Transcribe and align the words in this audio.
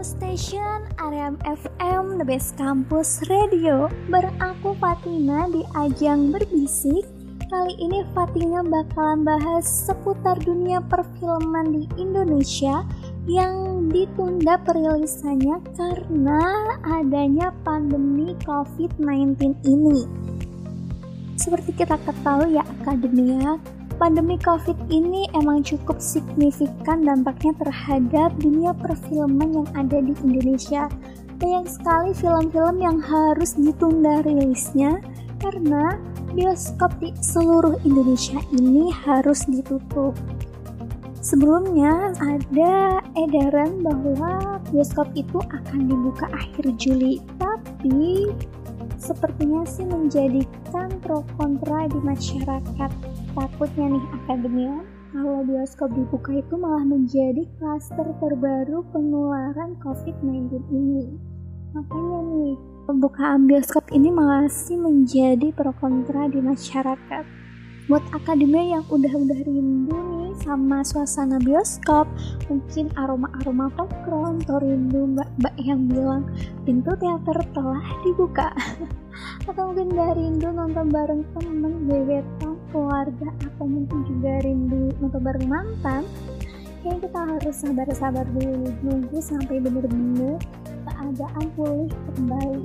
Campus 0.00 0.16
Station, 0.16 0.88
Area 0.96 1.28
FM, 1.44 2.16
The 2.16 2.24
Best 2.24 2.56
Campus 2.56 3.20
Radio. 3.28 3.92
Bareng 4.08 4.32
aku 4.40 4.72
Fatina 4.80 5.44
di 5.52 5.60
ajang 5.76 6.32
berbisik. 6.32 7.04
Kali 7.52 7.76
ini 7.76 8.00
Fatina 8.16 8.64
bakalan 8.64 9.28
bahas 9.28 9.68
seputar 9.68 10.40
dunia 10.40 10.80
perfilman 10.88 11.76
di 11.76 11.84
Indonesia 12.00 12.80
yang 13.28 13.92
ditunda 13.92 14.56
perilisannya 14.64 15.60
karena 15.76 16.40
adanya 16.80 17.52
pandemi 17.60 18.32
COVID-19 18.48 19.52
ini. 19.68 20.08
Seperti 21.36 21.76
kita 21.76 22.00
ketahui 22.08 22.56
ya 22.56 22.64
akademia, 22.64 23.60
pandemi 24.00 24.40
COVID 24.40 24.88
ini 24.88 25.28
emang 25.36 25.60
cukup 25.60 26.00
signifikan 26.00 27.04
dampaknya 27.04 27.52
terhadap 27.60 28.32
dunia 28.40 28.72
perfilman 28.72 29.60
yang 29.60 29.68
ada 29.76 30.00
di 30.00 30.16
Indonesia. 30.24 30.88
Banyak 31.36 31.68
sekali 31.68 32.16
film-film 32.16 32.80
yang 32.80 32.96
harus 32.96 33.60
ditunda 33.60 34.24
rilisnya 34.24 35.04
karena 35.36 36.00
bioskop 36.32 36.96
di 36.96 37.12
seluruh 37.20 37.76
Indonesia 37.84 38.40
ini 38.56 38.88
harus 38.88 39.44
ditutup. 39.44 40.16
Sebelumnya 41.20 42.16
ada 42.16 43.04
edaran 43.12 43.84
bahwa 43.84 44.64
bioskop 44.72 45.12
itu 45.12 45.36
akan 45.52 45.92
dibuka 45.92 46.24
akhir 46.32 46.72
Juli, 46.80 47.20
tapi 47.36 48.32
sepertinya 48.96 49.68
sih 49.68 49.84
menjadikan 49.84 50.88
pro 51.04 51.20
kontra 51.36 51.84
di 51.92 52.00
masyarakat 52.00 52.90
Takutnya 53.30 53.94
nih 53.94 54.04
akademia, 54.10 54.76
kalau 55.14 55.46
bioskop 55.46 55.94
dibuka 55.94 56.34
itu 56.34 56.54
malah 56.58 56.82
menjadi 56.82 57.46
klaster 57.62 58.10
terbaru 58.18 58.82
penularan 58.90 59.78
COVID-19 59.78 60.50
ini. 60.74 61.14
Makanya 61.70 62.20
nih, 62.26 62.54
pembukaan 62.90 63.46
bioskop 63.46 63.86
ini 63.94 64.10
masih 64.10 64.82
menjadi 64.82 65.54
pro 65.54 65.70
kontra 65.78 66.26
di 66.26 66.42
masyarakat. 66.42 67.24
Buat 67.86 68.02
akademia 68.10 68.78
yang 68.78 68.84
udah-udah 68.90 69.40
rindu 69.46 69.94
nih 69.94 70.34
sama 70.42 70.82
suasana 70.82 71.38
bioskop, 71.38 72.10
mungkin 72.50 72.90
aroma-aroma 72.98 73.70
popcorn, 73.78 74.42
atau 74.42 74.58
rindu 74.58 75.06
mbak-mbak 75.06 75.54
yang 75.62 75.86
bilang 75.86 76.26
pintu 76.66 76.98
teater 76.98 77.38
telah 77.54 77.86
dibuka. 78.02 78.50
atau 79.48 79.70
mungkin 79.70 79.94
gak 79.94 80.16
rindu 80.16 80.48
nonton 80.50 80.86
bareng 80.90 81.22
temen, 81.34 81.86
gebetan, 81.86 82.49
keluarga 82.70 83.28
atau 83.44 83.66
mungkin 83.66 84.00
juga 84.06 84.42
rindu 84.46 84.94
nonton 85.02 85.20
bareng 85.22 85.48
mantan 85.50 86.02
kayaknya 86.80 87.00
kita 87.06 87.20
harus 87.36 87.56
sabar-sabar 87.60 88.26
dulu 88.32 88.72
nunggu 88.80 89.18
sampai 89.20 89.60
bener-bener 89.60 90.40
keadaan 90.88 91.46
pulih 91.54 91.92
kembali. 92.16 92.64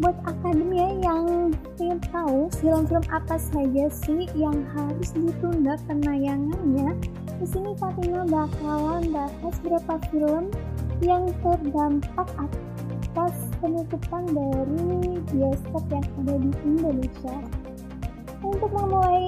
Buat 0.00 0.18
akademia 0.26 0.98
yang 1.04 1.52
ingin 1.78 2.00
tahu 2.10 2.50
film-film 2.58 3.04
apa 3.12 3.36
saja 3.38 3.86
sih 3.92 4.26
yang 4.34 4.66
harus 4.74 5.14
ditunda 5.14 5.78
penayangannya 5.86 6.96
di 7.38 7.46
sini 7.46 7.74
Fatima 7.78 8.26
bakalan 8.26 9.10
bahas 9.10 9.54
beberapa 9.62 9.94
film 10.10 10.50
yang 11.02 11.26
terdampak 11.42 12.28
atas 12.38 13.34
penutupan 13.58 14.24
dari 14.30 15.18
bioskop 15.34 15.84
yang 15.90 16.06
ada 16.22 16.34
di 16.38 16.50
Indonesia 16.62 17.36
untuk 18.62 18.78
memulai 18.78 19.26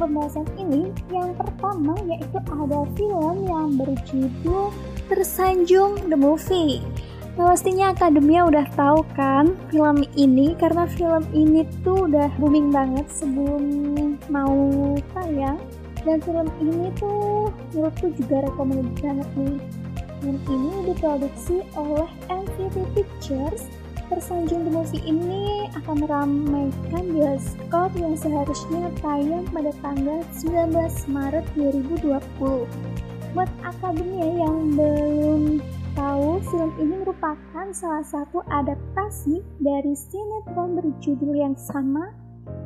pembahasan 0.00 0.48
ini, 0.56 0.88
yang 1.12 1.36
pertama 1.36 1.92
yaitu 2.08 2.40
ada 2.40 2.88
film 2.96 3.44
yang 3.44 3.76
berjudul 3.76 4.72
Tersanjung 5.12 6.08
The 6.08 6.16
Movie. 6.16 6.80
Nah, 7.36 7.52
pastinya 7.52 7.92
Akademia 7.92 8.48
udah 8.48 8.64
tahu 8.72 9.04
kan 9.12 9.52
film 9.68 10.08
ini 10.16 10.56
karena 10.56 10.88
film 10.88 11.20
ini 11.36 11.68
tuh 11.84 12.08
udah 12.08 12.32
booming 12.40 12.72
banget 12.72 13.04
sebelum 13.12 14.16
mau 14.32 14.56
tayang 15.12 15.60
dan 16.08 16.16
film 16.24 16.48
ini 16.56 16.88
tuh 16.96 17.52
menurutku 17.76 18.08
juga 18.16 18.40
rekomendasi 18.40 19.04
banget 19.04 19.28
nih. 19.36 19.60
Film 20.24 20.38
ini 20.48 20.72
diproduksi 20.88 21.60
oleh 21.76 22.08
MVT 22.32 22.76
Pictures 22.96 23.68
Tersanjung 24.06 24.62
The 24.62 24.72
Movie 24.72 25.02
ini 25.02 25.66
akan 25.74 26.06
meramaikan 26.06 27.04
bioskop 27.10 27.90
yang 27.98 28.14
seharusnya 28.14 28.86
tayang 29.02 29.42
pada 29.50 29.74
tanggal 29.82 30.22
19 30.30 31.10
Maret 31.10 31.46
2020. 31.58 32.14
Buat 33.34 33.50
akademia 33.66 34.46
yang 34.46 34.78
belum 34.78 35.58
tahu, 35.98 36.38
film 36.54 36.70
ini 36.78 37.02
merupakan 37.02 37.66
salah 37.74 38.06
satu 38.06 38.46
adaptasi 38.46 39.42
dari 39.58 39.98
sinetron 39.98 40.78
berjudul 40.78 41.34
yang 41.34 41.58
sama 41.58 42.14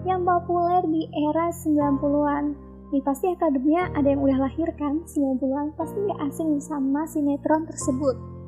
yang 0.05 0.29
populer 0.29 0.85
di 0.93 1.09
era 1.33 1.49
90-an. 1.49 2.53
Nih 2.93 3.01
pasti 3.01 3.33
akademia 3.33 3.89
ada 3.97 4.13
yang 4.13 4.21
udah 4.21 4.45
lahir 4.45 4.69
kan 4.77 5.01
90-an, 5.09 5.73
pasti 5.79 5.97
gak 6.05 6.21
asing 6.29 6.61
sama 6.61 7.09
sinetron 7.09 7.65
tersebut. 7.65 8.40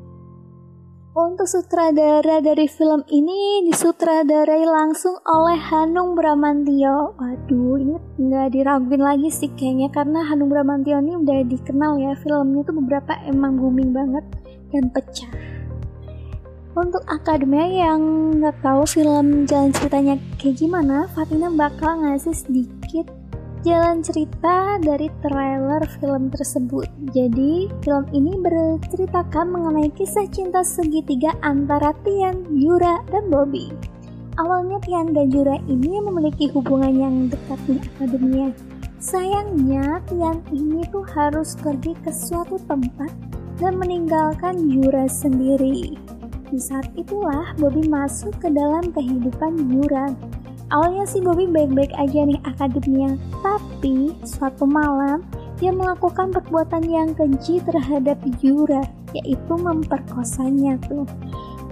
Untuk 1.12 1.44
sutradara 1.44 2.40
dari 2.40 2.64
film 2.72 3.04
ini 3.12 3.68
disutradarai 3.68 4.64
langsung 4.64 5.20
oleh 5.28 5.60
Hanung 5.60 6.16
Bramantio. 6.16 7.12
Waduh, 7.20 7.76
ini 7.76 8.00
nggak 8.16 8.56
diraguin 8.56 9.04
lagi 9.04 9.28
sih 9.28 9.52
kayaknya 9.52 9.92
karena 9.92 10.24
Hanung 10.24 10.48
Bramantio 10.48 10.96
ini 11.04 11.12
udah 11.20 11.44
dikenal 11.44 12.00
ya 12.00 12.16
filmnya 12.16 12.64
tuh 12.64 12.80
beberapa 12.80 13.12
emang 13.28 13.60
booming 13.60 13.92
banget 13.92 14.24
dan 14.72 14.88
pecah. 14.88 15.28
Untuk 16.80 17.04
akademia 17.04 17.92
yang 17.92 18.00
nggak 18.40 18.64
tahu 18.64 18.88
film 18.88 19.44
jalan 19.44 19.68
ceritanya 19.68 20.16
kayak 20.40 20.64
gimana, 20.64 21.12
Fatina 21.12 21.52
bakal 21.52 22.08
ngasih 22.08 22.32
sedikit 22.32 23.12
jalan 23.62 24.02
cerita 24.02 24.82
dari 24.82 25.06
trailer 25.22 25.86
film 26.02 26.34
tersebut. 26.34 26.90
Jadi, 27.14 27.70
film 27.86 28.04
ini 28.10 28.34
berceritakan 28.42 29.54
mengenai 29.54 29.86
kisah 29.94 30.26
cinta 30.34 30.66
segitiga 30.66 31.30
antara 31.46 31.94
Tian, 32.02 32.42
Yura, 32.50 33.06
dan 33.14 33.30
Bobby. 33.30 33.70
Awalnya 34.42 34.82
Tian 34.82 35.14
dan 35.14 35.30
Yura 35.30 35.62
ini 35.70 36.02
memiliki 36.02 36.50
hubungan 36.50 36.90
yang 36.90 37.14
dekat 37.30 37.60
di 37.70 37.78
akademia. 37.94 38.50
Sayangnya, 38.98 40.02
Tian 40.10 40.42
ini 40.50 40.82
tuh 40.90 41.06
harus 41.14 41.54
pergi 41.54 41.94
ke 42.02 42.10
suatu 42.10 42.58
tempat 42.66 43.14
dan 43.62 43.78
meninggalkan 43.78 44.58
Yura 44.66 45.06
sendiri. 45.06 45.94
Di 46.50 46.58
saat 46.58 46.90
itulah 46.98 47.54
Bobby 47.62 47.86
masuk 47.86 48.34
ke 48.42 48.50
dalam 48.50 48.90
kehidupan 48.90 49.70
Yura 49.70 50.10
Awalnya 50.72 51.04
sih 51.04 51.20
Bobby 51.20 51.44
baik-baik 51.52 51.92
aja 52.00 52.24
nih 52.24 52.40
akademia, 52.48 53.12
tapi 53.44 54.16
suatu 54.24 54.64
malam 54.64 55.20
dia 55.60 55.68
melakukan 55.68 56.32
perbuatan 56.32 56.88
yang 56.88 57.12
keji 57.12 57.60
terhadap 57.60 58.16
Yura, 58.40 58.80
yaitu 59.12 59.52
memperkosanya 59.52 60.80
tuh. 60.88 61.04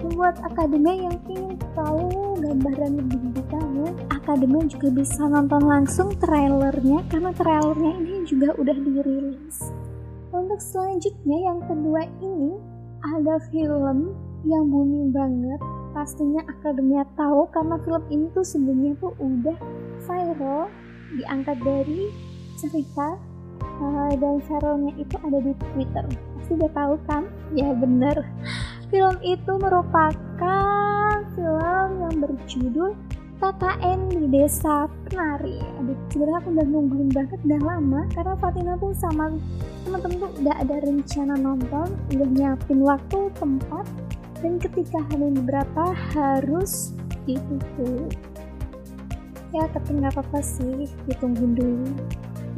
Membuat 0.04 0.36
akademia 0.44 1.08
yang 1.08 1.16
ingin 1.32 1.56
tahu 1.72 2.36
gambaran 2.44 3.00
lebih 3.00 3.40
detailnya, 3.40 3.88
akademia 4.12 4.68
juga 4.68 4.88
bisa 4.92 5.24
nonton 5.24 5.64
langsung 5.64 6.12
trailernya 6.20 7.00
karena 7.08 7.32
trailernya 7.32 7.92
ini 8.04 8.28
juga 8.28 8.52
udah 8.60 8.76
dirilis. 8.76 9.72
Untuk 10.28 10.60
selanjutnya 10.60 11.48
yang 11.48 11.64
kedua 11.64 12.04
ini 12.20 12.52
ada 13.00 13.40
film 13.48 14.12
yang 14.44 14.68
booming 14.68 15.08
banget 15.08 15.60
pastinya 15.90 16.42
akademia 16.46 17.02
tahu 17.18 17.50
karena 17.50 17.76
film 17.82 18.02
ini 18.10 18.26
tuh 18.32 18.46
sebelumnya 18.46 18.94
tuh 19.02 19.12
udah 19.18 19.58
viral 20.06 20.70
diangkat 21.18 21.58
dari 21.62 22.10
cerita 22.54 23.18
uh, 23.80 24.12
dan 24.14 24.38
viralnya 24.44 24.92
itu 25.00 25.16
ada 25.20 25.38
di 25.42 25.52
Twitter. 25.56 26.04
Pasti 26.38 26.52
udah 26.54 26.70
tahu 26.72 26.94
kan? 27.08 27.22
Ya 27.56 27.74
bener. 27.74 28.22
Film 28.90 29.16
itu 29.22 29.52
merupakan 29.58 31.14
film 31.34 31.90
yang 32.02 32.14
berjudul 32.18 32.90
KKN 33.40 34.12
di 34.12 34.28
Desa 34.28 34.84
Penari. 35.08 35.64
Aduh, 35.80 35.96
sebenarnya 36.12 36.38
aku 36.44 36.48
udah 36.52 36.66
nungguin 36.68 37.08
banget 37.08 37.40
udah 37.48 37.60
lama. 37.64 38.04
Karena 38.12 38.34
Fatina 38.36 38.76
tuh 38.76 38.92
sama 38.92 39.32
temen-temen 39.88 40.16
tuh 40.20 40.32
udah 40.44 40.54
ada 40.60 40.76
rencana 40.84 41.34
nonton, 41.40 41.88
udah 42.12 42.28
nyiapin 42.36 42.84
waktu, 42.84 43.32
tempat, 43.40 43.88
dan 44.40 44.56
ketika 44.56 44.98
hamil 45.12 45.32
beberapa 45.44 45.92
harus 46.16 46.96
ditutup 47.28 48.10
ya 49.50 49.66
tapi 49.74 49.98
nggak 49.98 50.14
apa-apa 50.14 50.40
sih 50.42 50.86
ditunggu 51.10 51.46
dulu. 51.58 51.90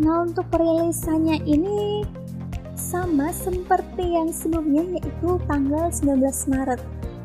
Nah 0.00 0.24
untuk 0.28 0.44
perilisannya 0.52 1.40
ini 1.44 2.04
sama 2.76 3.32
seperti 3.32 4.16
yang 4.16 4.28
sebelumnya 4.32 5.00
yaitu 5.00 5.40
tanggal 5.48 5.88
19 5.88 6.52
Maret. 6.52 6.80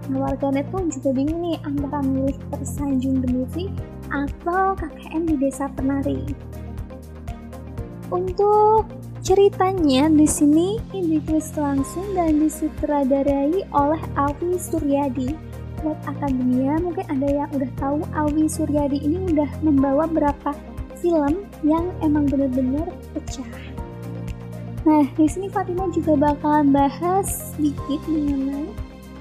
Nah 0.07 0.17
warganet 0.23 0.67
pun 0.71 0.87
juga 0.87 1.11
bingung 1.11 1.43
nih 1.43 1.59
antara 1.67 1.99
milih 1.99 2.37
tersanjung 2.55 3.19
the 3.19 3.29
movie 3.31 3.69
atau 4.07 4.71
KKN 4.79 5.23
di 5.27 5.35
desa 5.35 5.67
penari. 5.75 6.23
Untuk 8.07 8.87
ceritanya 9.27 10.07
di 10.07 10.23
sini 10.23 10.79
ditulis 10.95 11.51
langsung 11.59 12.15
dan 12.15 12.39
disutradarai 12.39 13.59
oleh 13.75 14.01
Awi 14.15 14.55
Suryadi. 14.55 15.35
Buat 15.83 15.99
akademia, 16.07 16.79
mungkin 16.79 17.03
ada 17.11 17.27
yang 17.27 17.51
udah 17.51 17.71
tahu 17.75 17.99
Awi 18.15 18.47
Suryadi 18.47 19.03
ini 19.03 19.35
udah 19.35 19.51
membawa 19.59 20.07
berapa 20.07 20.55
film 21.03 21.43
yang 21.67 21.91
emang 21.99 22.31
bener-bener 22.31 22.87
pecah. 23.11 23.51
Nah, 24.87 25.03
di 25.19 25.27
sini 25.27 25.51
Fatima 25.51 25.91
juga 25.91 26.15
bakalan 26.15 26.71
bahas 26.71 27.51
sedikit 27.51 27.99
mengenai 28.07 28.71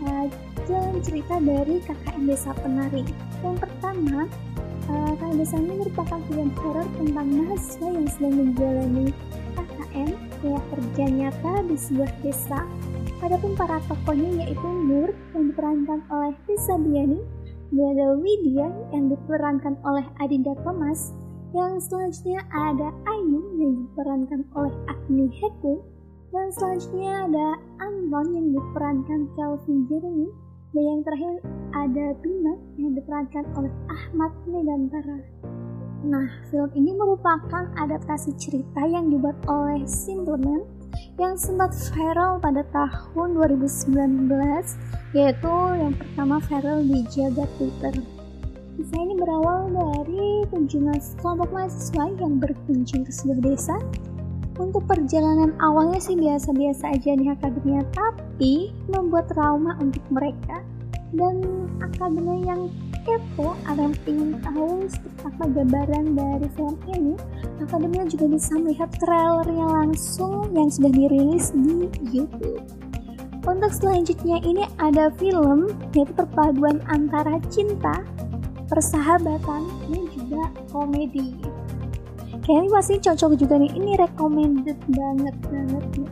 uh, 0.07 0.95
cerita 1.03 1.43
dari 1.43 1.83
KKN 1.83 2.31
Desa 2.31 2.55
Penari. 2.63 3.03
Yang 3.43 3.59
pertama, 3.59 4.31
uh, 4.87 5.13
KKN 5.19 5.35
Desa 5.43 5.59
ini 5.59 5.83
merupakan 5.83 6.23
film 6.31 6.55
horor 6.63 6.87
tentang 6.95 7.27
mahasiswa 7.27 7.89
yang 7.91 8.07
sedang 8.07 8.35
menjalani 8.39 9.11
Kayak 10.45 10.65
kerja 10.69 11.05
nyata 11.11 11.53
di 11.65 11.77
sebuah 11.81 12.13
desa. 12.21 12.61
Adapun 13.25 13.57
para 13.57 13.81
tokohnya 13.89 14.45
yaitu 14.45 14.69
Nur 14.69 15.11
yang 15.33 15.49
diperankan 15.51 16.05
oleh 16.13 16.37
Risa 16.45 16.77
Diani, 16.77 17.19
dan 17.73 17.97
ada 17.97 18.15
Widya 18.21 18.69
yang 18.93 19.09
diperankan 19.09 19.75
oleh 19.83 20.05
Adinda 20.21 20.53
Thomas, 20.63 21.17
yang 21.57 21.81
selanjutnya 21.81 22.45
ada 22.53 22.93
Ayu 23.09 23.41
yang 23.57 23.89
diperankan 23.89 24.45
oleh 24.53 24.75
Agni 24.87 25.33
Heku, 25.33 25.81
dan 26.31 26.53
selanjutnya 26.53 27.27
ada 27.27 27.47
Anton 27.81 28.27
yang 28.37 28.47
diperankan 28.53 29.21
Calvin 29.35 29.89
Jeremy, 29.89 30.29
dan 30.77 30.85
yang 30.85 31.01
terakhir 31.03 31.35
ada 31.73 32.07
Bima 32.21 32.55
yang 32.77 32.93
diperankan 32.93 33.45
oleh 33.57 33.73
Ahmad 33.89 34.33
Medantara. 34.45 35.19
Nah, 36.05 36.29
film 36.53 36.69
ini 36.77 36.93
merupakan 36.93 37.73
adaptasi 37.81 38.37
cerita 38.37 38.85
yang 38.85 39.09
dibuat 39.09 39.39
oleh 39.49 39.89
Simpleman 39.89 40.67
yang 41.17 41.37
sempat 41.41 41.73
viral 41.93 42.37
pada 42.41 42.61
tahun 42.73 43.37
2019 43.37 44.29
yaitu 45.17 45.55
yang 45.81 45.97
pertama 45.97 46.37
viral 46.45 46.85
di 46.85 47.01
jagat 47.09 47.49
Twitter. 47.57 47.95
Kisah 48.77 49.01
ini 49.01 49.17
berawal 49.17 49.73
dari 49.73 50.45
kunjungan 50.53 51.01
kelompok 51.17 51.49
mahasiswa 51.49 52.13
yang 52.21 52.37
berkunjung 52.37 53.09
ke 53.09 53.13
sebuah 53.13 53.41
desa. 53.41 53.77
Untuk 54.57 54.85
perjalanan 54.89 55.57
awalnya 55.61 56.01
sih 56.01 56.17
biasa-biasa 56.17 56.97
aja 56.97 57.13
nih 57.13 57.33
akademia, 57.33 57.85
tapi 57.93 58.73
membuat 58.89 59.33
trauma 59.33 59.77
untuk 59.81 60.05
mereka. 60.13 60.61
Dan 61.15 61.37
akademia 61.79 62.55
yang 62.55 62.63
kepo 63.07 63.55
yang 63.71 63.95
ingin 64.03 64.35
tahu 64.43 64.91
apa 65.23 65.45
gambaran 65.47 66.19
dari 66.19 66.49
film 66.59 66.75
ini 66.91 67.15
akademia 67.63 68.03
juga 68.11 68.27
bisa 68.27 68.59
melihat 68.59 68.91
trailernya 68.99 69.63
langsung 69.63 70.51
yang 70.51 70.67
sudah 70.67 70.91
dirilis 70.91 71.55
di 71.55 71.87
YouTube 72.11 72.67
untuk 73.47 73.71
selanjutnya 73.71 74.43
ini 74.43 74.67
ada 74.83 75.07
film 75.23 75.71
yaitu 75.95 76.11
perpaduan 76.19 76.83
antara 76.91 77.39
cinta, 77.47 78.03
persahabatan, 78.67 79.63
dan 79.87 80.03
juga 80.11 80.51
komedi. 80.75 81.39
Kayaknya 82.43 82.71
pasti 82.75 82.95
cocok 82.99 83.33
juga 83.39 83.55
nih, 83.59 83.71
ini 83.79 83.95
recommended 83.95 84.79
banget 84.91 85.37
banget 85.47 85.85
nih. 85.95 86.11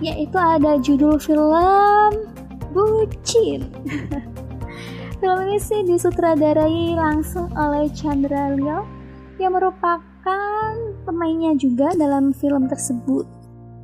Yaitu 0.00 0.36
ada 0.40 0.80
judul 0.80 1.20
film 1.20 2.33
Bucin. 2.74 3.70
Film 5.22 5.38
ini 5.46 5.58
sih 5.62 5.86
disutradarai 5.86 6.98
langsung 6.98 7.46
oleh 7.54 7.86
Chandra 7.94 8.50
Leo 8.50 8.82
yang 9.38 9.54
merupakan 9.54 10.74
pemainnya 11.06 11.54
juga 11.54 11.94
dalam 11.94 12.34
film 12.34 12.66
tersebut. 12.66 13.22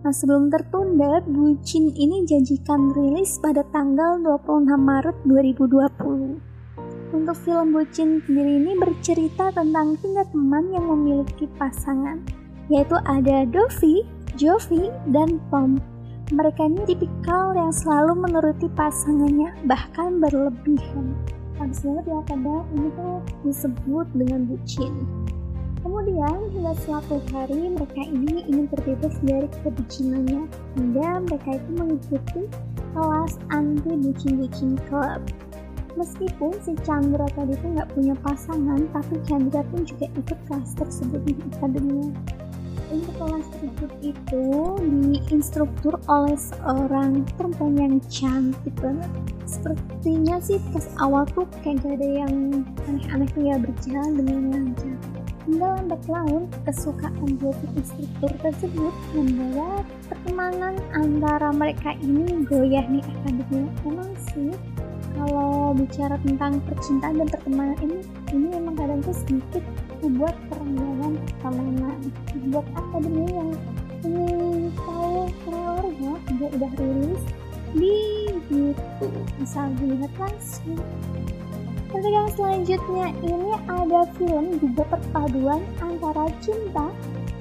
Nah 0.02 0.10
sebelum 0.10 0.50
tertunda, 0.50 1.22
Bucin 1.22 1.94
ini 1.94 2.26
janjikan 2.26 2.90
rilis 2.90 3.38
pada 3.38 3.62
tanggal 3.70 4.18
26 4.18 4.74
Maret 4.74 5.16
2020. 5.22 7.14
Untuk 7.14 7.36
film 7.46 7.70
Bucin 7.70 8.18
sendiri 8.26 8.58
ini 8.58 8.74
bercerita 8.74 9.54
tentang 9.54 9.94
tiga 10.02 10.26
teman 10.34 10.74
yang 10.74 10.90
memiliki 10.90 11.46
pasangan, 11.54 12.26
yaitu 12.66 12.98
ada 13.06 13.46
Dovi, 13.46 14.02
Jovi, 14.34 14.90
dan 15.14 15.38
Tom. 15.54 15.78
Mereka 16.30 16.62
ini 16.62 16.86
tipikal 16.86 17.58
yang 17.58 17.74
selalu 17.74 18.22
menuruti 18.22 18.70
pasangannya, 18.78 19.50
bahkan 19.66 20.22
berlebihan. 20.22 21.10
Habis 21.58 21.82
banget 21.82 22.06
ya 22.06 22.22
kadang 22.22 22.62
ini 22.70 22.86
tuh 22.94 23.18
disebut 23.42 24.06
dengan 24.14 24.46
bucin. 24.46 24.94
Kemudian 25.82 26.38
hingga 26.54 26.78
suatu 26.86 27.18
hari 27.34 27.74
mereka 27.74 28.06
ini 28.06 28.46
ingin 28.46 28.70
terbebas 28.70 29.18
dari 29.26 29.50
kebucinannya 29.66 30.46
hingga 30.78 31.08
mereka 31.26 31.58
itu 31.58 31.70
mengikuti 31.74 32.42
kelas 32.94 33.34
anti 33.50 33.90
bucin-bucin 33.90 34.78
club. 34.86 35.18
Meskipun 35.98 36.54
si 36.62 36.78
Chandra 36.86 37.26
tadi 37.34 37.58
itu 37.58 37.66
nggak 37.74 37.90
punya 37.90 38.14
pasangan, 38.22 38.86
tapi 38.94 39.18
Chandra 39.26 39.66
pun 39.66 39.82
juga 39.82 40.06
ikut 40.14 40.38
kelas 40.46 40.78
tersebut 40.78 41.26
di 41.26 41.34
akademinya 41.58 42.14
untuk 42.90 43.14
kelas 43.16 43.46
tersebut 43.54 43.92
itu 44.02 44.44
diinstruktur 44.82 45.94
oleh 46.10 46.34
seorang 46.34 47.22
perempuan 47.38 47.78
yang 47.78 47.96
cantik 48.10 48.74
banget. 48.82 49.10
Sepertinya 49.46 50.42
sih 50.42 50.58
pas 50.74 50.86
awal 50.98 51.26
tuh 51.30 51.46
kayak 51.62 51.82
gak 51.82 51.98
ada 52.02 52.08
yang 52.26 52.66
aneh-aneh 52.90 53.30
ya 53.38 53.56
berjalan 53.58 54.12
dengan 54.18 54.42
lancar. 54.50 54.98
Hingga 55.48 55.66
lambat 55.82 56.02
laun 56.06 56.42
kesukaan 56.68 57.30
dua 57.40 57.54
instruktur 57.74 58.30
tersebut 58.44 58.94
membawa 59.16 59.82
pertemanan 60.06 60.78
antara 60.94 61.50
mereka 61.50 61.96
ini 61.98 62.44
goyah 62.46 62.84
nih 62.86 63.02
akademia 63.02 63.66
memang 63.82 64.12
sih 64.30 64.52
kalau 65.16 65.74
bicara 65.74 66.16
tentang 66.22 66.62
percintaan 66.64 67.18
dan 67.18 67.28
pertemanan 67.28 67.78
ini 67.82 67.98
ini 68.30 68.46
memang 68.54 68.74
kadang 68.78 69.00
tuh 69.02 69.14
sedikit 69.14 69.64
membuat 70.00 70.34
perempuan 70.46 71.18
pertemanan 71.26 71.98
buat 72.50 72.66
akademi 72.78 73.26
yang 73.26 73.50
ingin 74.06 74.72
tahu 74.78 75.28
trailernya 75.44 76.12
juga 76.30 76.46
udah 76.56 76.72
rilis 76.78 77.22
di 77.74 77.94
YouTube. 78.50 79.18
Bisa 79.38 79.70
dilihat 79.78 80.12
langsung. 80.18 80.78
Untuk 81.90 82.12
yang 82.14 82.30
selanjutnya 82.38 83.10
ini 83.26 83.50
ada 83.66 84.06
film 84.14 84.46
juga 84.62 84.82
perpaduan 84.94 85.60
antara 85.82 86.30
cinta 86.38 86.86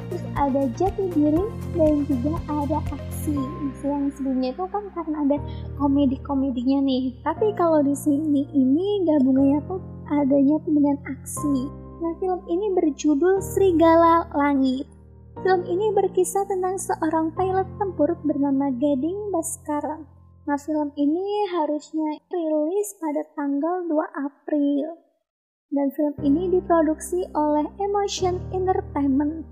terus 0.09 0.25
ada 0.33 0.65
jati 0.73 1.05
diri 1.13 1.45
dan 1.77 2.01
juga 2.09 2.33
ada 2.49 2.81
aksi. 2.89 3.37
Yang 3.85 4.17
sebelumnya 4.17 4.57
itu 4.57 4.65
kan 4.73 4.83
karena 4.97 5.17
ada 5.21 5.37
komedi-komedinya 5.77 6.81
nih. 6.81 7.13
Tapi 7.21 7.53
kalau 7.53 7.85
di 7.85 7.93
sini 7.93 8.49
ini 8.57 9.05
gabungannya 9.05 9.61
tuh 9.69 9.77
adanya 10.09 10.57
dengan 10.65 10.97
aksi. 11.05 11.69
Nah 12.01 12.13
film 12.17 12.41
ini 12.49 12.73
berjudul 12.73 13.39
Serigala 13.41 14.27
Langit. 14.33 14.89
Film 15.39 15.61
ini 15.69 15.93
berkisah 15.95 16.43
tentang 16.49 16.75
seorang 16.75 17.31
pilot 17.37 17.67
tempur 17.79 18.17
bernama 18.25 18.73
Gading 18.75 19.31
Baskara 19.31 20.19
nah 20.49 20.57
film 20.57 20.89
ini 20.97 21.45
harusnya 21.53 22.17
rilis 22.33 22.97
pada 22.97 23.21
tanggal 23.37 23.85
2 23.85 24.25
April. 24.25 24.97
Dan 25.69 25.93
film 25.93 26.17
ini 26.25 26.49
diproduksi 26.49 27.21
oleh 27.37 27.69
Emotion 27.77 28.41
Entertainment. 28.49 29.45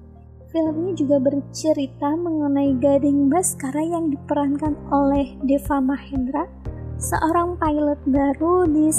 Film 0.50 0.74
ini 0.82 0.98
juga 0.98 1.22
bercerita 1.22 2.18
mengenai 2.18 2.82
Gading 2.82 3.30
Baskara 3.30 3.78
yang 3.78 4.10
diperankan 4.10 4.74
oleh 4.90 5.38
Deva 5.46 5.78
Mahendra, 5.78 6.50
seorang 6.98 7.54
pilot 7.62 8.02
baru 8.10 8.66
di 8.66 8.90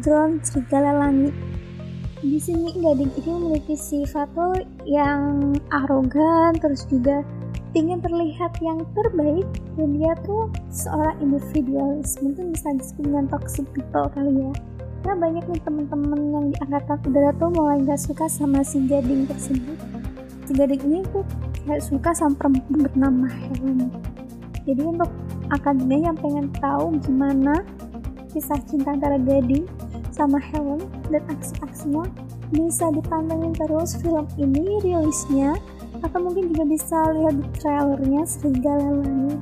Drone 0.00 0.40
Serigala 0.40 1.04
Langit. 1.04 1.36
Di 2.24 2.40
sini 2.40 2.72
Gading 2.80 3.12
ini 3.12 3.30
memiliki 3.36 3.76
sifat 3.76 4.32
yang 4.88 5.52
arogan, 5.68 6.56
terus 6.56 6.88
juga 6.88 7.20
ingin 7.76 8.00
terlihat 8.00 8.56
yang 8.64 8.80
terbaik. 8.96 9.44
Dan 9.76 10.00
dia 10.00 10.16
tuh 10.24 10.48
seorang 10.72 11.20
individualis. 11.20 12.16
Mungkin 12.24 12.56
bisa 12.56 12.72
disebut 12.72 13.04
dengan 13.04 13.28
toxic 13.28 13.68
people 13.76 14.08
kali 14.16 14.32
ya. 14.32 14.52
Karena 15.04 15.16
banyak 15.28 15.44
nih 15.44 15.62
teman-teman 15.62 16.20
yang 16.32 16.44
di 16.50 16.56
angkatan 16.64 16.98
udara 17.04 17.30
tuh 17.36 17.52
mulai 17.52 17.84
gak 17.84 18.00
suka 18.00 18.26
sama 18.32 18.64
si 18.64 18.80
Gading 18.88 19.28
tersebut. 19.28 19.78
Si 20.46 20.54
gading 20.54 20.82
ini 20.88 21.02
tuh 21.10 21.26
kayak 21.66 21.82
suka 21.82 22.14
sama 22.14 22.38
perempuan 22.38 22.86
bernama 22.86 23.26
Helen 23.26 23.90
jadi 24.66 24.82
untuk 24.82 25.08
akademia 25.54 26.10
yang 26.10 26.18
pengen 26.18 26.46
tahu 26.58 26.98
gimana 27.06 27.62
kisah 28.34 28.58
cinta 28.66 28.92
antara 28.92 29.16
gading 29.16 29.64
sama 30.10 30.36
Helen 30.42 30.82
dan 31.08 31.22
aksi-aksinya 31.30 32.04
bisa 32.52 32.90
dipantengin 32.92 33.54
terus 33.54 33.96
film 34.02 34.26
ini 34.36 34.82
rilisnya 34.82 35.56
atau 36.04 36.18
mungkin 36.20 36.52
juga 36.52 36.64
bisa 36.68 36.98
lihat 37.16 37.34
di 37.40 37.46
trailernya 37.56 38.22
Serigala 38.28 39.00
Langit 39.00 39.40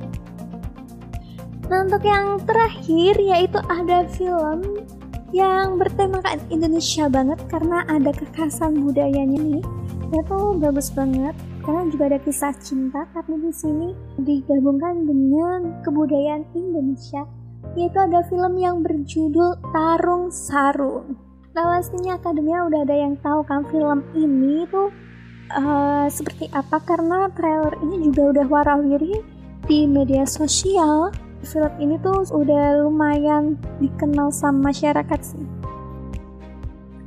Nah 1.65 1.81
untuk 1.81 2.03
yang 2.05 2.37
terakhir 2.45 3.17
yaitu 3.17 3.57
ada 3.65 4.05
film 4.13 4.85
yang 5.33 5.81
bertemakan 5.81 6.37
Indonesia 6.53 7.09
banget 7.09 7.41
karena 7.49 7.81
ada 7.89 8.13
kekhasan 8.13 8.85
budayanya 8.85 9.35
nih. 9.41 9.65
Itu 10.13 10.55
bagus 10.61 10.93
banget 10.93 11.33
karena 11.65 11.89
juga 11.89 12.03
ada 12.13 12.19
kisah 12.21 12.53
cinta 12.61 13.09
tapi 13.11 13.41
di 13.41 13.49
sini 13.49 13.89
digabungkan 14.21 15.09
dengan 15.09 15.81
kebudayaan 15.81 16.45
Indonesia 16.53 17.25
yaitu 17.73 17.97
ada 17.97 18.21
film 18.29 18.53
yang 18.61 18.85
berjudul 18.85 19.57
Tarung 19.73 20.29
Sarung. 20.29 21.17
Nah 21.57 21.65
pastinya 21.73 22.21
akademia 22.21 22.69
udah 22.69 22.85
ada 22.85 22.95
yang 22.95 23.17
tahu 23.19 23.41
kan 23.49 23.65
film 23.73 24.05
ini 24.13 24.69
tuh 24.69 24.93
uh, 25.57 26.05
seperti 26.05 26.45
apa 26.53 26.77
karena 26.85 27.33
trailer 27.33 27.73
ini 27.81 28.05
juga 28.13 28.37
udah 28.37 28.45
warawiri 28.45 29.25
di 29.65 29.89
media 29.89 30.23
sosial. 30.29 31.09
Film 31.45 31.73
ini 31.81 31.97
tuh 32.01 32.25
udah 32.29 32.85
lumayan 32.85 33.57
dikenal 33.81 34.33
sama 34.33 34.69
masyarakat 34.73 35.19
sih. 35.21 35.45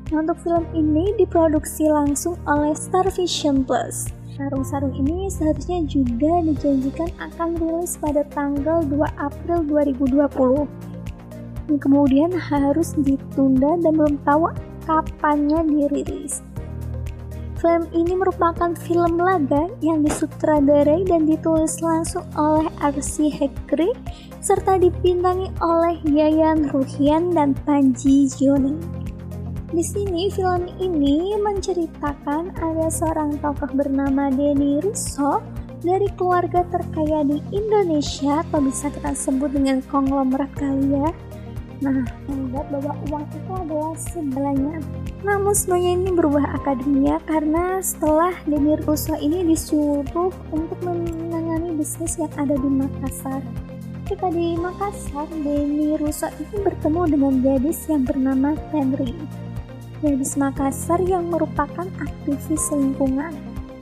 Nah, 0.09 0.25
untuk 0.25 0.39
film 0.41 0.65
ini 0.73 1.13
diproduksi 1.19 1.91
langsung 1.91 2.39
oleh 2.47 2.73
Star 2.73 3.05
Vision 3.13 3.67
Plus. 3.67 4.18
Sarung-sarung 4.39 4.95
ini 4.95 5.27
seharusnya 5.27 5.83
juga 5.83 6.39
dijanjikan 6.47 7.11
akan 7.19 7.59
rilis 7.59 7.99
pada 7.99 8.23
tanggal 8.31 8.87
2 8.87 9.03
April 9.19 9.67
2020. 9.67 11.83
Kemudian 11.83 12.31
harus 12.31 12.95
ditunda 13.03 13.75
dan 13.83 13.99
belum 13.99 14.23
tahu 14.23 14.55
kapannya 14.87 15.67
dirilis. 15.67 16.47
Film 17.59 17.91
ini 17.91 18.15
merupakan 18.15 18.79
film 18.79 19.19
laga 19.19 19.67
yang 19.83 20.07
disutradarai 20.07 21.03
dan 21.03 21.27
ditulis 21.27 21.83
langsung 21.83 22.23
oleh 22.39 22.71
Arsi 22.79 23.35
Hekri 23.35 23.91
serta 24.39 24.79
dipintangi 24.79 25.51
oleh 25.59 25.99
Yayan 26.07 26.71
Ruhian 26.71 27.35
dan 27.35 27.59
Panji 27.67 28.31
Joni. 28.39 28.98
Di 29.69 29.85
sini 29.85 30.33
film 30.33 30.65
ini 30.81 31.37
menceritakan 31.37 32.57
ada 32.57 32.89
seorang 32.89 33.37
tokoh 33.37 33.69
bernama 33.77 34.33
Denny 34.33 34.81
Russo 34.81 35.45
dari 35.85 36.09
keluarga 36.17 36.65
terkaya 36.73 37.21
di 37.21 37.37
Indonesia 37.53 38.41
atau 38.49 38.65
bisa 38.65 38.89
kita 38.89 39.13
sebut 39.13 39.53
dengan 39.53 39.85
konglomerat 39.93 40.49
kali 40.57 40.97
ya. 40.97 41.13
Nah, 41.85 42.01
menganggap 42.25 42.65
bahwa 42.73 42.93
uang 43.13 43.25
itu 43.29 43.53
adalah 43.53 43.95
segalanya. 44.01 44.81
Namun 45.21 45.53
semuanya 45.53 45.91
ini 46.01 46.11
berubah 46.17 46.49
akademia 46.65 47.21
karena 47.29 47.85
setelah 47.85 48.33
Denny 48.49 48.73
Russo 48.89 49.21
ini 49.21 49.53
disuruh 49.53 50.33
untuk 50.49 50.81
menangani 50.81 51.77
bisnis 51.77 52.17
yang 52.17 52.33
ada 52.41 52.57
di 52.57 52.71
Makassar. 52.73 53.45
Ketika 54.09 54.33
di 54.33 54.57
Makassar, 54.57 55.29
Denny 55.29 56.01
Russo 56.01 56.33
ini 56.41 56.57
bertemu 56.57 57.01
dengan 57.13 57.33
gadis 57.45 57.85
yang 57.85 58.09
bernama 58.09 58.57
Henry 58.73 59.13
gadis 59.99 60.39
Makassar 60.39 61.03
yang 61.03 61.31
merupakan 61.31 61.87
aktivis 61.99 62.71
lingkungan. 62.71 63.35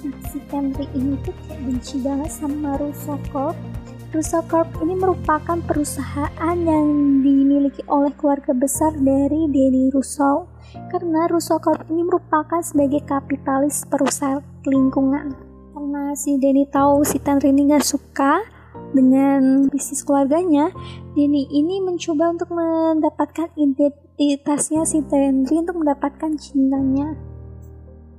Nah, 0.06 0.20
si 0.30 0.38
Henry 0.48 0.88
ini 0.96 1.18
tuh 1.26 1.34
kayak 1.44 1.60
benci 1.66 1.96
banget 2.00 2.30
sama 2.32 2.80
Russo 2.80 3.20
Corp. 3.32 3.56
Russo 4.14 4.40
Corp 4.48 4.70
ini 4.80 4.96
merupakan 4.96 5.58
perusahaan 5.66 6.56
yang 6.56 7.20
dimiliki 7.20 7.84
oleh 7.90 8.14
keluarga 8.16 8.56
besar 8.56 8.96
dari 8.96 9.50
Denny 9.50 9.92
Russo. 9.92 10.48
Karena 10.88 11.28
Russo 11.28 11.60
Corp 11.60 11.84
ini 11.92 12.06
merupakan 12.06 12.62
sebagai 12.64 13.04
kapitalis 13.04 13.84
perusahaan 13.84 14.40
lingkungan. 14.64 15.36
Karena 15.76 16.16
si 16.16 16.40
Denny 16.40 16.64
tahu 16.70 17.04
si 17.04 17.20
Henry 17.20 17.52
ini 17.52 17.68
gak 17.76 17.84
suka 17.84 18.55
dengan 18.94 19.66
bisnis 19.72 20.04
keluarganya, 20.04 20.70
Denny 21.16 21.48
ini 21.50 21.82
mencoba 21.82 22.30
untuk 22.34 22.52
mendapatkan 22.52 23.50
identitas 23.56 24.06
identitasnya 24.16 24.88
si 24.88 25.04
Tenri 25.04 25.60
untuk 25.60 25.76
mendapatkan 25.76 26.40
cintanya. 26.40 27.12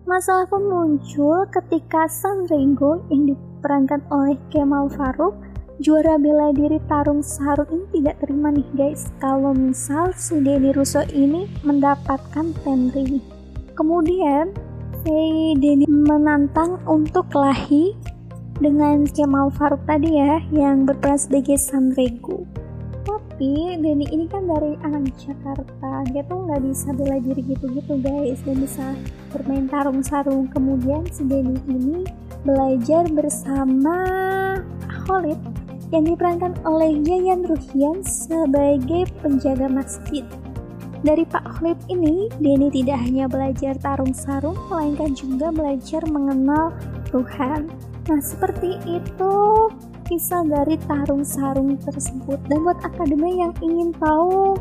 Masalah 0.06 0.46
pun 0.46 0.70
muncul 0.70 1.44
ketika 1.50 2.06
San 2.06 2.46
Rengo 2.48 3.02
yang 3.10 3.34
diperankan 3.34 4.06
oleh 4.14 4.38
Kemal 4.54 4.88
Faruk 4.94 5.36
juara 5.82 6.16
bela 6.22 6.54
diri 6.54 6.78
tarung 6.86 7.26
sarung 7.26 7.70
ini 7.70 7.86
tidak 8.00 8.22
terima 8.24 8.50
nih 8.54 8.66
guys 8.78 9.10
kalau 9.18 9.52
misal 9.58 10.14
si 10.16 10.38
Denny 10.40 10.72
Russo 10.72 11.02
ini 11.12 11.50
mendapatkan 11.66 12.54
Tenri. 12.62 13.20
Kemudian 13.74 14.54
si 15.02 15.18
Denny 15.58 15.90
menantang 15.90 16.78
untuk 16.86 17.26
kelahi 17.34 17.98
dengan 18.58 19.06
Kemal 19.10 19.54
Faruk 19.54 19.82
tadi 19.86 20.18
ya 20.18 20.42
yang 20.50 20.90
berperan 20.90 21.18
sebagai 21.18 21.58
San 21.62 21.94
Rengo 21.94 22.46
tapi 23.38 23.78
Denny 23.78 24.10
ini 24.10 24.26
kan 24.26 24.50
dari 24.50 24.74
anak 24.82 25.14
Jakarta. 25.22 26.02
Dia 26.10 26.26
tuh 26.26 26.50
nggak 26.50 26.58
bisa 26.66 26.90
bela 26.90 27.22
diri 27.22 27.46
gitu-gitu 27.46 28.02
guys. 28.02 28.42
Dan 28.42 28.66
bisa 28.66 28.98
bermain 29.30 29.70
tarung 29.70 30.02
sarung 30.02 30.50
kemudian 30.50 31.06
si 31.14 31.22
Denny 31.22 31.54
ini 31.70 32.02
belajar 32.42 33.06
bersama 33.14 33.94
Khalid 35.06 35.38
yang 35.94 36.10
diperankan 36.10 36.58
oleh 36.66 36.98
Yayan 37.06 37.46
Ruhian 37.46 38.02
sebagai 38.02 39.06
penjaga 39.22 39.70
masjid. 39.70 40.26
Dari 41.06 41.22
Pak 41.30 41.62
Khalid 41.62 41.78
ini, 41.94 42.34
Denny 42.42 42.74
tidak 42.74 43.06
hanya 43.06 43.30
belajar 43.30 43.78
tarung 43.78 44.18
sarung, 44.18 44.58
melainkan 44.66 45.14
juga 45.14 45.54
belajar 45.54 46.02
mengenal 46.10 46.74
Tuhan. 47.14 47.70
Nah, 48.08 48.24
seperti 48.24 48.80
itu 48.88 49.36
kisah 50.08 50.48
dari 50.48 50.80
tarung 50.88 51.28
sarung 51.28 51.76
tersebut. 51.76 52.40
Dan 52.48 52.64
buat 52.64 52.80
akademi 52.80 53.44
yang 53.44 53.52
ingin 53.60 53.92
tahu 54.00 54.56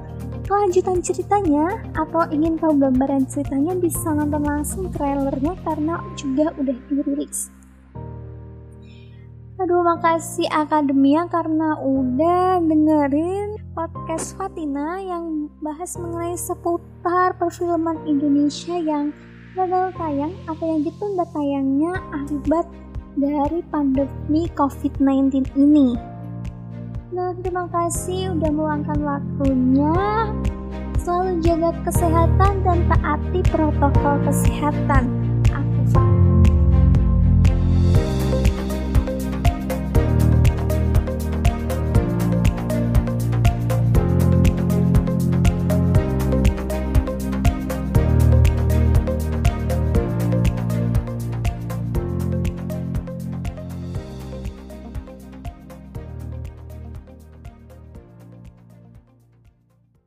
kelanjutan 0.51 0.99
ceritanya 0.99 1.79
atau 1.95 2.27
ingin 2.35 2.59
tahu 2.59 2.75
gambaran 2.75 3.27
ceritanya 3.31 3.79
bisa 3.79 4.11
nonton 4.11 4.43
langsung 4.43 4.91
trailernya 4.91 5.55
karena 5.63 6.03
juga 6.19 6.51
udah 6.59 6.79
dirilis. 6.91 7.55
Aduh 9.57 9.81
makasih 9.81 10.53
Akademia 10.53 11.25
karena 11.33 11.81
udah 11.81 12.61
dengerin 12.61 13.57
podcast 13.73 14.37
Fatina 14.37 15.01
yang 15.01 15.49
bahas 15.65 15.97
mengenai 15.97 16.37
seputar 16.37 17.33
perfilman 17.41 17.97
Indonesia 18.05 18.77
yang 18.77 19.17
gagal 19.57 19.97
tayang 19.97 20.37
atau 20.45 20.65
yang 20.77 20.85
ditunda 20.85 21.25
tayangnya 21.33 21.93
akibat 22.13 22.69
dari 23.17 23.65
pandemi 23.73 24.47
COVID-19 24.53 25.57
ini. 25.57 25.97
Nah, 27.17 27.33
terima 27.41 27.65
kasih 27.73 28.37
udah 28.37 28.51
meluangkan 28.53 29.01
waktunya. 29.01 29.97
Selalu 31.01 31.41
jaga 31.41 31.71
kesehatan 31.89 32.53
dan 32.61 32.79
taati 32.93 33.41
protokol 33.49 34.21
kesehatan. 34.29 35.26